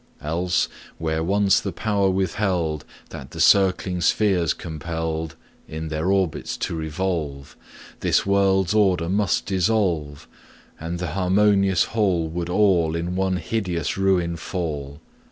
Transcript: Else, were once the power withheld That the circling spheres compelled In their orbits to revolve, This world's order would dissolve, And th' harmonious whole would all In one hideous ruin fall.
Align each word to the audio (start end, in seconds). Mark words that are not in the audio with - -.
Else, 0.23 0.67
were 0.97 1.21
once 1.21 1.59
the 1.59 1.71
power 1.71 2.09
withheld 2.09 2.85
That 3.11 3.29
the 3.29 3.39
circling 3.39 4.01
spheres 4.01 4.51
compelled 4.51 5.35
In 5.67 5.89
their 5.89 6.09
orbits 6.11 6.57
to 6.57 6.75
revolve, 6.75 7.55
This 7.99 8.25
world's 8.25 8.73
order 8.73 9.07
would 9.07 9.41
dissolve, 9.45 10.27
And 10.79 10.97
th' 10.97 11.03
harmonious 11.11 11.83
whole 11.83 12.27
would 12.29 12.49
all 12.49 12.95
In 12.95 13.15
one 13.15 13.37
hideous 13.37 13.95
ruin 13.95 14.37
fall. 14.37 15.01